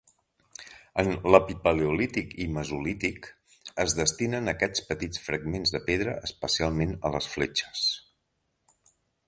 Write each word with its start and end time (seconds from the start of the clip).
En 1.01 1.09
l'epipaleolític 1.33 2.33
i 2.45 2.47
mesolític, 2.55 3.29
es 3.85 3.95
destinen 3.99 4.53
aquests 4.55 4.87
petits 4.89 5.23
fragments 5.27 5.75
de 5.77 5.83
pedra 5.91 6.19
especialment 6.31 6.97
a 7.09 7.13
les 7.17 7.29
fletxes. 7.35 7.87